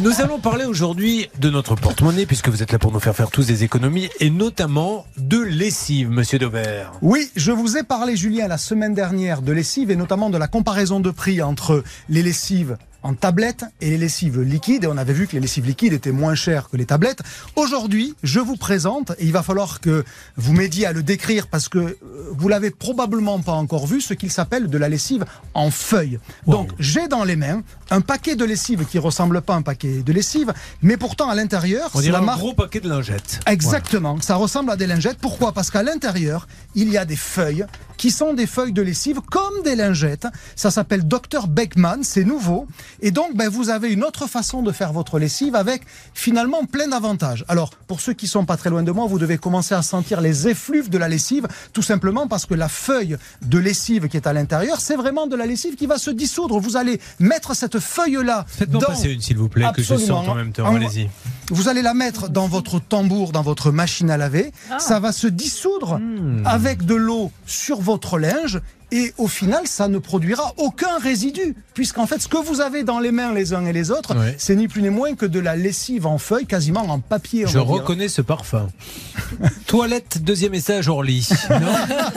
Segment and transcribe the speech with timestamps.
[0.00, 3.30] Nous allons parler aujourd'hui de notre porte-monnaie, puisque vous êtes là pour nous faire faire
[3.30, 6.92] tous des économies, et notamment de lessive, monsieur Daubert.
[7.02, 10.48] Oui, je vous ai parlé, Julien, la semaine dernière de lessive et notamment de la
[10.48, 14.84] comparaison de prix entre les lessives en tablette et les lessives liquides.
[14.84, 17.20] Et on avait vu que les lessives liquides étaient moins chères que les tablettes.
[17.56, 20.04] Aujourd'hui, je vous présente, et il va falloir que
[20.36, 21.96] vous m'aidiez à le décrire parce que euh,
[22.32, 26.18] vous l'avez probablement pas encore vu, ce qu'il s'appelle de la lessive en feuille.
[26.46, 30.02] Donc, j'ai dans les mains un paquet de lessive qui ressemble pas à un paquet
[30.02, 32.38] de lessive, mais pourtant à l'intérieur, On c'est dirait un marque.
[32.38, 33.40] gros paquet de lingettes.
[33.46, 35.18] Exactement, ça ressemble à des lingettes.
[35.20, 35.52] Pourquoi?
[35.52, 37.66] Parce qu'à l'intérieur, il y a des feuilles
[38.02, 40.26] qui sont des feuilles de lessive comme des lingettes.
[40.56, 42.66] Ça s'appelle Dr Beckman, c'est nouveau.
[43.00, 46.88] Et donc, ben, vous avez une autre façon de faire votre lessive avec finalement plein
[46.88, 47.44] d'avantages.
[47.46, 50.20] Alors, pour ceux qui sont pas très loin de moi, vous devez commencer à sentir
[50.20, 54.26] les effluves de la lessive, tout simplement parce que la feuille de lessive qui est
[54.26, 56.58] à l'intérieur, c'est vraiment de la lessive qui va se dissoudre.
[56.58, 58.88] Vous allez mettre cette feuille-là Faites-moi dans...
[58.88, 60.22] passer une, s'il vous plaît, que je Absolument.
[60.24, 60.66] sente en même temps.
[60.66, 61.08] En- Allez-y.
[61.52, 64.52] Vous allez la mettre dans votre tambour, dans votre machine à laver.
[64.78, 66.42] Ça va se dissoudre Hmm.
[66.46, 68.60] avec de l'eau sur votre linge.
[68.92, 71.56] Et au final, ça ne produira aucun résidu.
[71.74, 74.54] Puisqu'en fait, ce que vous avez dans les mains les uns et les autres, c'est
[74.54, 77.46] ni plus ni moins que de la lessive en feuille, quasiment en papier.
[77.48, 78.68] Je reconnais ce parfum.
[79.66, 81.26] Toilette, deuxième étage, Orly.
[81.50, 81.72] Non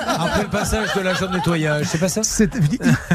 [0.06, 2.22] Après le passage de l'agent de nettoyage, c'est pas ça?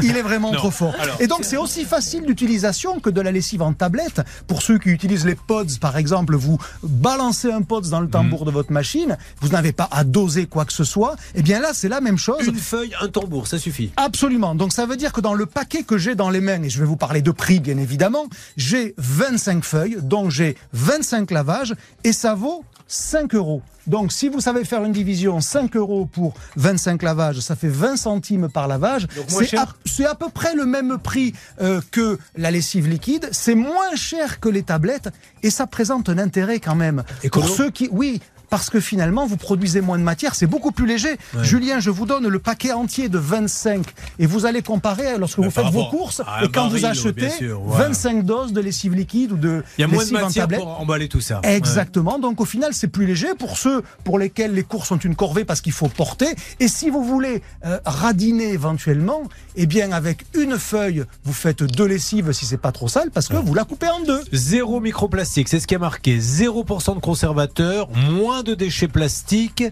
[0.01, 0.95] Il- est vraiment trop fort.
[0.99, 4.21] Alors- et donc c'est aussi facile d'utilisation que de la lessive en tablette.
[4.47, 8.11] Pour ceux qui utilisent les pods, par exemple, vous balancez un pod dans le Mhm.
[8.11, 11.15] tambour de votre machine, vous n'avez pas à doser quoi que ce soit.
[11.35, 12.45] Et bien là, c'est la même chose.
[12.45, 13.91] Une feuille, un tambour, ça suffit.
[13.97, 14.55] Absolument.
[14.55, 16.79] Donc ça veut dire que dans le paquet que j'ai dans les mains, et je
[16.79, 22.13] vais vous parler de prix bien évidemment, j'ai 25 feuilles, donc j'ai 25 lavages, et
[22.13, 23.61] ça vaut 5 euros.
[23.87, 27.97] Donc si vous savez faire une division 5 euros pour 25 lavages, ça fait 20
[27.97, 29.07] centimes par lavage.
[29.27, 33.27] C'est à, c'est à peu près le même prix euh, que la lessive liquide.
[33.31, 35.09] C'est moins cher que les tablettes
[35.43, 37.03] et ça présente un intérêt quand même.
[37.23, 37.89] Écolo Pour ceux qui...
[37.91, 38.21] Oui.
[38.51, 41.17] Parce que finalement, vous produisez moins de matière, c'est beaucoup plus léger.
[41.41, 43.85] Julien, je vous donne le paquet entier de 25
[44.19, 47.61] et vous allez comparer lorsque vous faites vos courses et quand vous achetez bien sûr,
[47.65, 47.77] ouais.
[47.77, 50.81] 25 doses de lessive liquide ou de Il y a moins de en matière pour
[50.81, 51.39] emballer tout ça.
[51.43, 52.19] Exactement.
[52.19, 55.45] Donc au final, c'est plus léger pour ceux pour lesquels les courses sont une corvée
[55.45, 56.27] parce qu'il faut porter.
[56.59, 59.23] Et si vous voulez euh, radiner éventuellement,
[59.55, 63.29] eh bien avec une feuille, vous faites deux lessives si c'est pas trop sale parce
[63.29, 64.21] que vous la coupez en deux.
[64.33, 66.19] Zéro microplastique, c'est ce qui a marqué.
[66.19, 69.63] 0% de conservateurs, moins de déchets plastiques.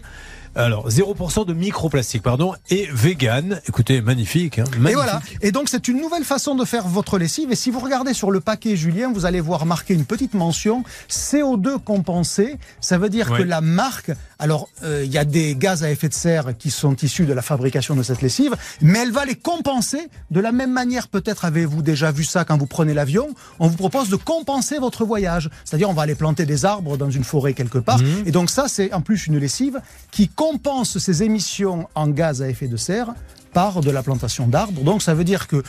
[0.56, 3.60] Alors, 0% de microplastique, pardon, et vegan.
[3.68, 4.58] Écoutez, magnifique.
[4.58, 4.94] Hein, Et magnifique.
[4.96, 5.20] voilà.
[5.42, 7.52] Et donc c'est une nouvelle façon de faire votre lessive.
[7.52, 10.82] Et si vous regardez sur le paquet, Julien, vous allez voir marquer une petite mention
[11.08, 12.56] CO2 compensé.
[12.80, 13.38] Ça veut dire Ouais.
[13.38, 14.10] que la marque,
[14.40, 17.32] alors euh, il y a des gaz à effet de serre qui sont issus de
[17.32, 21.06] la fabrication de cette lessive, mais elle va les compenser de la même manière.
[21.08, 23.28] Peut-être avez-vous déjà vu ça quand vous prenez l'avion.
[23.60, 25.48] On vous propose de compenser votre voyage.
[25.64, 27.98] C'est-à-dire on va aller planter des arbres dans une forêt quelque part.
[27.98, 28.24] Mhm.
[28.26, 32.48] Et donc ça, c'est en plus une lessive qui compense ces émissions en gaz à
[32.48, 33.08] effet de serre
[33.52, 34.80] par de la plantation d'arbres.
[34.82, 35.62] Donc ça veut dire que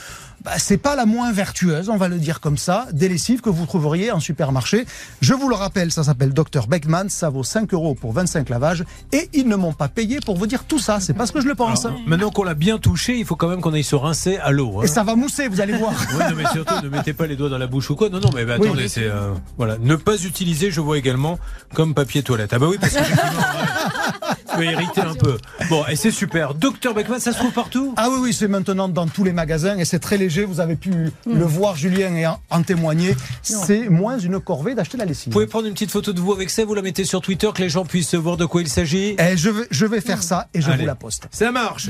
[0.46, 3.50] bah, c'est pas la moins vertueuse, on va le dire comme ça, des lessives que
[3.50, 4.86] vous trouveriez en supermarché.
[5.20, 8.86] Je vous le rappelle, ça s'appelle Dr Beckman, ça vaut 5 euros pour 25 lavages
[9.12, 11.00] et ils ne m'ont pas payé pour vous dire tout ça.
[11.00, 11.86] C'est parce que je le pense.
[11.86, 14.52] Alors, maintenant qu'on l'a bien touché, il faut quand même qu'on aille se rincer à
[14.52, 14.80] l'eau.
[14.80, 14.84] hein.
[14.84, 15.94] Et ça va mousser, vous allez voir.
[16.14, 18.10] Oui, non, mais surtout, ne mettez pas les doigts dans la bouche ou quoi.
[18.10, 18.68] Non, non, mais bah, Oui.
[18.68, 19.04] attendez, c'est.
[19.06, 19.78] euh, voilà.
[19.80, 21.40] Ne pas utiliser, je vois également,
[21.74, 22.54] comme papier toilette.
[22.54, 23.00] Ah, bah oui, parce que.
[24.56, 25.38] peut irriter un peu.
[25.70, 26.54] Bon, et c'est super.
[26.54, 27.94] Docteur Beckman, ça se trouve partout?
[27.98, 30.46] Ah oui, oui, c'est maintenant dans tous les magasins et c'est très léger.
[30.46, 30.92] Vous avez pu
[31.26, 33.16] le voir, Julien, et en, en témoigner.
[33.42, 35.28] C'est moins une corvée d'acheter la lessive.
[35.28, 37.50] Vous pouvez prendre une petite photo de vous avec ça, vous la mettez sur Twitter,
[37.54, 39.16] que les gens puissent voir de quoi il s'agit.
[39.20, 40.82] Et je vais, je vais faire ça et je Allez.
[40.82, 41.28] vous la poste.
[41.32, 41.90] Ça marche